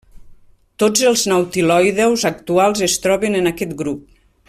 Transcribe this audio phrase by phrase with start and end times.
[0.83, 4.07] Tots els nautiloïdeus actuals es troben en aquest grup.